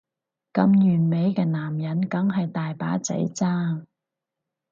[0.51, 3.85] 咁完美嘅男人梗係大把仔爭